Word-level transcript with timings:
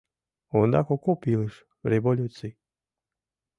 Ондак 0.57 0.87
окоп 0.95 1.21
илыш, 1.33 1.55
революций. 1.91 2.53